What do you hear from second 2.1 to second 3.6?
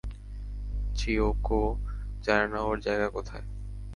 জানেনা ওর জায়গা কোথায়।